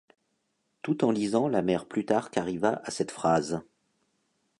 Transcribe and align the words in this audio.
Tout 0.81 1.03
en 1.03 1.11
lisant 1.11 1.47
la 1.47 1.61
mère 1.61 1.85
Plutarque 1.85 2.35
arriva 2.37 2.81
à 2.83 2.89
cette 2.89 3.11
phrase. 3.11 3.61